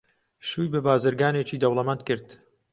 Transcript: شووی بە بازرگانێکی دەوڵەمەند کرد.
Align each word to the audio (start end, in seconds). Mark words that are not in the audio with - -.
شووی 0.47 0.71
بە 0.73 0.79
بازرگانێکی 0.87 1.61
دەوڵەمەند 1.63 2.01
کرد. 2.07 2.27